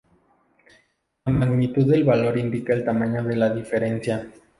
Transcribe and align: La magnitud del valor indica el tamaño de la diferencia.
La 1.25 1.31
magnitud 1.31 1.85
del 1.85 2.03
valor 2.03 2.35
indica 2.39 2.73
el 2.73 2.83
tamaño 2.83 3.23
de 3.23 3.35
la 3.35 3.53
diferencia. 3.53 4.27